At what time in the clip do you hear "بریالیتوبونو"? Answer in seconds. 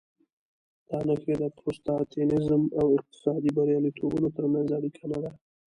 3.57-4.29